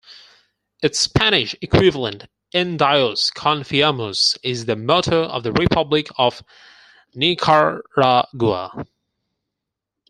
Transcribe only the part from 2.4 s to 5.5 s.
"En Dios Confiamos," is the motto of